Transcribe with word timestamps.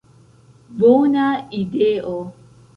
Bona 0.79 1.27
ideo. 1.61 2.19